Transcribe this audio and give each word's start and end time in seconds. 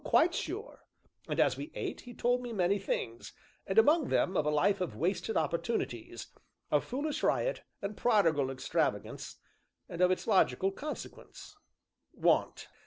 "Quite 0.03 0.33
sure. 0.33 0.79
And, 1.27 1.39
as 1.39 1.57
we 1.57 1.71
ate, 1.75 2.01
he 2.01 2.15
told 2.15 2.41
me 2.41 2.51
many 2.53 2.79
things, 2.79 3.33
and 3.67 3.77
among 3.77 4.07
them 4.07 4.35
of 4.35 4.47
a 4.47 4.49
life 4.49 4.81
of 4.81 4.95
wasted 4.95 5.37
opportunities 5.37 6.25
of 6.71 6.83
foolish 6.83 7.21
riot, 7.21 7.61
and 7.83 7.95
prodigal 7.95 8.49
extravagance, 8.49 9.35
and 9.87 10.01
of 10.01 10.09
its 10.09 10.25
logical 10.25 10.71
consequence 10.71 11.55
want." 12.13 12.67